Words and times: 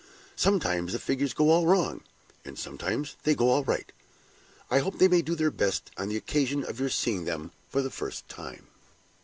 Sometimes 0.35 0.93
the 0.93 0.99
figures 0.99 1.31
go 1.35 1.51
all 1.51 1.67
wrong, 1.67 2.01
and 2.43 2.57
sometimes 2.57 3.17
they 3.21 3.35
go 3.35 3.49
all 3.51 3.63
right. 3.63 3.91
I 4.71 4.79
hope 4.79 4.97
they 4.97 5.07
may 5.07 5.21
do 5.21 5.35
their 5.35 5.51
best 5.51 5.91
on 5.95 6.09
the 6.09 6.17
occasion 6.17 6.63
of 6.63 6.79
your 6.79 6.89
seeing 6.89 7.25
them 7.25 7.51
for 7.69 7.83
the 7.83 7.91
first 7.91 8.27
time." 8.27 8.65